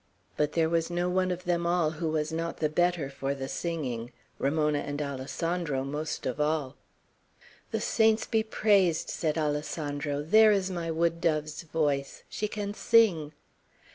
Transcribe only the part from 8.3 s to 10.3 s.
praised," said Alessandro.